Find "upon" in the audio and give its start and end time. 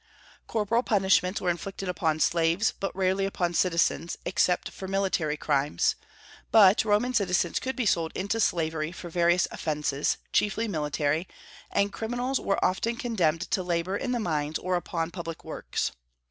1.87-2.19, 3.23-3.53, 14.75-15.11